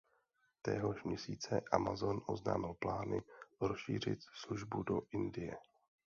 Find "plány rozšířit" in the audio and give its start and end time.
2.73-4.19